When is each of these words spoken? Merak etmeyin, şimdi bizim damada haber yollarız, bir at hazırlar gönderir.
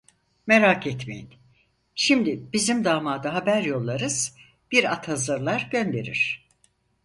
Merak 0.47 0.87
etmeyin, 0.87 1.29
şimdi 1.95 2.43
bizim 2.53 2.85
damada 2.85 3.33
haber 3.33 3.61
yollarız, 3.61 4.35
bir 4.71 4.91
at 4.93 5.07
hazırlar 5.07 5.69
gönderir. 5.71 6.47